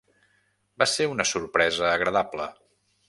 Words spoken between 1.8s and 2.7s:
agradable.